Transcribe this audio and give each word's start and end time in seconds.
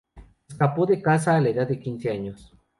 Se 0.47 0.53
escapó 0.53 0.87
de 0.87 0.99
casa 0.99 1.35
a 1.37 1.41
la 1.41 1.49
edad 1.49 1.67
de 1.67 1.79
quince 1.79 2.09
años. 2.09 2.51